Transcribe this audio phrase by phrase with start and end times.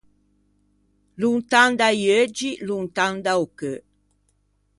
[1.21, 3.79] Lontan da-i euggi, lontan da-o cheu.